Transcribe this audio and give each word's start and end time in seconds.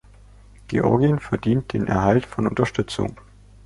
Georgien 0.67 1.19
verdient 1.19 1.73
den 1.73 1.85
Erhalt 1.85 2.25
von 2.25 2.47
Unterstützung. 2.47 3.21